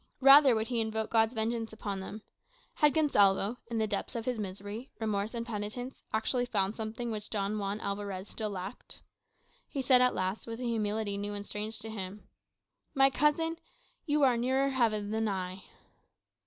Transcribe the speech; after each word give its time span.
Rather 0.19 0.55
would 0.55 0.65
he 0.69 0.81
invoke 0.81 1.11
God's 1.11 1.33
vengeance 1.33 1.71
upon 1.71 1.99
them. 1.99 2.23
Had 2.73 2.91
Gonsalvo, 2.95 3.57
in 3.67 3.77
the 3.77 3.85
depths 3.85 4.15
of 4.15 4.25
his 4.25 4.39
misery, 4.39 4.89
remorse, 4.99 5.35
and 5.35 5.45
penitence, 5.45 6.03
actually 6.11 6.47
found 6.47 6.75
something 6.75 7.11
which 7.11 7.29
Don 7.29 7.59
Juan 7.59 7.79
Alvarez 7.81 8.27
still 8.27 8.49
lacked? 8.49 9.03
He 9.69 9.83
said 9.83 10.01
at 10.01 10.15
last, 10.15 10.47
with 10.47 10.59
a 10.59 10.63
humility 10.63 11.17
new 11.19 11.35
and 11.35 11.45
strange 11.45 11.77
to 11.81 11.89
him, 11.91 12.23
"My 12.95 13.11
cousin, 13.11 13.57
you 14.07 14.23
are 14.23 14.37
nearer 14.37 14.69
heaven 14.69 15.11
than 15.11 15.27
I." 15.27 15.65